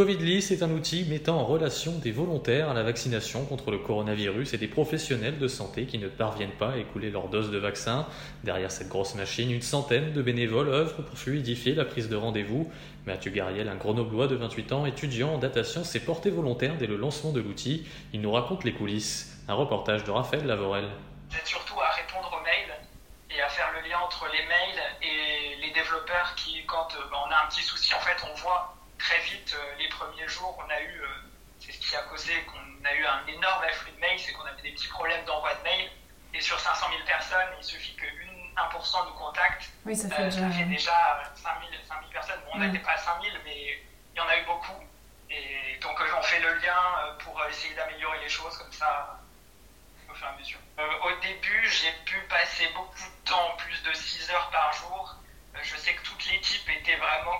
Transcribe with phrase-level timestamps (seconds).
[0.00, 4.54] Covidly, c'est un outil mettant en relation des volontaires à la vaccination contre le coronavirus
[4.54, 8.06] et des professionnels de santé qui ne parviennent pas à écouler leur dose de vaccin.
[8.42, 12.72] Derrière cette grosse machine, une centaine de bénévoles œuvrent pour fluidifier la prise de rendez-vous.
[13.04, 16.86] Mathieu Gariel, un grenoblois de 28 ans, étudiant en data science, s'est porté volontaire dès
[16.86, 17.86] le lancement de l'outil.
[18.14, 19.38] Il nous raconte les coulisses.
[19.48, 20.88] Un reportage de Raphaël Lavorel.
[21.28, 22.72] C'est surtout à répondre aux mails
[23.36, 27.30] et à faire le lien entre les mails et les développeurs qui, quand euh, on
[27.30, 30.70] a un petit souci, en fait, on voit très vite, euh, les premiers jours, on
[30.70, 31.06] a eu, euh,
[31.58, 34.44] c'est ce qui a causé qu'on a eu un énorme afflux de mails, c'est qu'on
[34.44, 35.90] avait des petits problèmes d'envoi de mails.
[36.32, 39.70] Et sur 500 000 personnes, il suffit que 1% nous contacte.
[39.84, 40.40] Oui, ça fait, déjà...
[40.40, 42.40] ça fait déjà 5 000, 5 000 personnes.
[42.44, 43.80] Bon, on n'était pas à 5 000, mais
[44.14, 44.80] il y en a eu beaucoup.
[45.28, 49.18] Et donc, on fait le lien pour essayer d'améliorer les choses comme ça
[50.08, 50.58] au fur et à mesure.
[50.78, 55.16] au début, j'ai pu passer beaucoup de temps, plus de 6 heures par jour,
[55.62, 56.49] je sais que toute l'équipe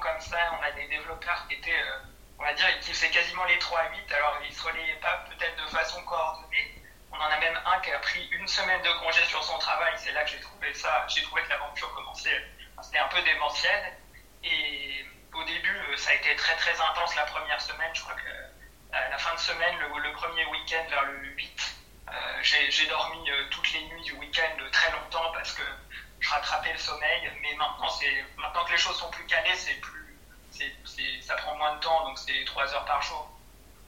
[0.00, 0.38] comme ça.
[0.58, 1.98] On a des développeurs qui étaient, euh,
[2.38, 4.12] on va dire, qui faisaient quasiment les 3 à 8.
[4.12, 6.82] Alors, ils ne se relayaient pas peut-être de façon coordonnée.
[7.12, 9.92] On en a même un qui a pris une semaine de congé sur son travail.
[9.96, 11.06] C'est là que j'ai trouvé ça.
[11.08, 12.44] J'ai trouvé que l'aventure commençait.
[12.82, 13.96] C'était un peu démentiel.
[14.42, 17.90] Et au début, euh, ça a été très très intense la première semaine.
[17.94, 18.30] Je crois que
[18.92, 21.74] à la fin de semaine, le, premier week-end vers le 8,
[22.08, 22.12] euh,
[22.42, 25.62] j'ai dormi toutes les nuits du week-end très longtemps parce que
[26.20, 27.88] je rattrapais le sommeil, mais maintenant
[28.70, 30.00] les choses sont plus calées, c'est plus,
[31.22, 33.30] ça prend moins de temps, donc c'est 3 heures par jour.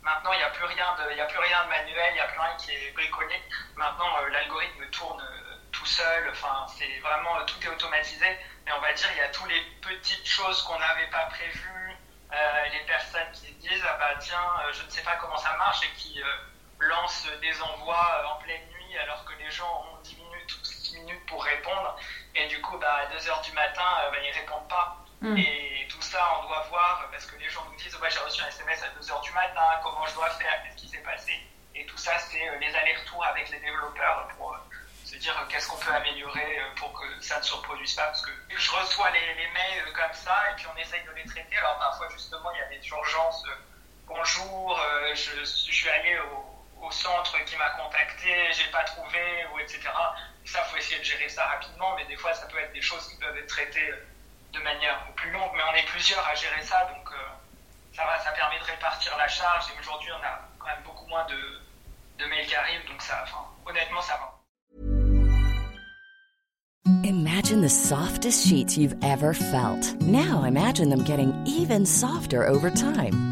[0.02, 2.26] Maintenant, il n'y a, plus rien de, a plus rien de manuel, il n'y a
[2.26, 3.40] plus rien qui est bricolé.
[3.76, 8.36] Maintenant, euh, l'algorithme tourne euh, tout seul, enfin, c'est vraiment, euh, tout est automatisé.
[8.66, 11.68] Mais on va dire, il y a toutes les petites choses qu'on n'avait pas prévues,
[12.72, 14.40] les personnes qui se disent, ah bah tiens,
[14.72, 16.22] je ne sais pas comment ça marche, et qui
[16.78, 20.96] lancent des envois en pleine nuit alors que les gens ont 10 minutes ou 6
[21.00, 21.98] minutes pour répondre.
[22.34, 24.96] Et du coup, bah, à 2h du matin, euh, bah, ils ne répondent pas.
[25.20, 25.36] Mm.
[25.36, 28.42] Et tout ça, on doit voir, parce que les gens nous disent, ouais, j'ai reçu
[28.42, 31.32] un SMS à 2h du matin, comment je dois faire, qu'est-ce qui s'est passé.
[31.74, 34.58] Et tout ça, c'est euh, les allers-retours avec les développeurs pour euh,
[35.04, 38.06] se dire qu'est-ce qu'on peut améliorer pour que ça ne se reproduise pas.
[38.06, 41.24] Parce que je reçois les, les, mails comme ça, et puis on essaye de les
[41.24, 41.56] traiter.
[41.58, 43.44] Alors parfois, justement, il y a des urgences.
[44.06, 44.80] bonjour,
[45.14, 46.51] je, je, suis allé au
[46.92, 49.80] centre qui m'a contacté, j'ai pas trouvé, ou etc.
[50.44, 53.08] Ça, faut essayer de gérer ça rapidement, mais des fois, ça peut être des choses
[53.08, 53.94] qui peuvent être traitées
[54.52, 58.18] de manière plus longue, mais on est plusieurs à gérer ça, donc euh, ça va,
[58.20, 61.60] ça permet de répartir la charge, et aujourd'hui, on a quand même beaucoup moins de,
[62.18, 64.38] de mails qui arrivent, donc ça, enfin, honnêtement, ça va.
[67.04, 70.00] Imagine the softest sheets you've ever felt.
[70.02, 73.31] Now imagine them getting even softer over time.